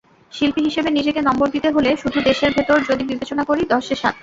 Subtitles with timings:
[0.31, 4.15] শিল্পী হিসেবে নিজেকে নম্বর দিতে হলেশুধু দেশের ভেতর যদি বিবেচনা করি, দশে সাত।